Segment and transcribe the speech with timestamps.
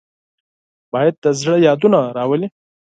[0.91, 2.47] باد د زړه یادونه راولي